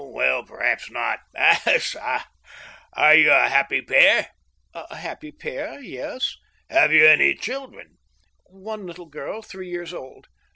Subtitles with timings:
[0.03, 0.43] "Well!
[0.43, 1.19] perhaps not.
[1.35, 2.25] A/t / fa,
[2.93, 4.29] are you a happy pair?""
[4.73, 5.79] A happy pair,...
[5.79, 7.99] yes." *' Have you any children?""
[8.47, 10.27] One little girl, three years old."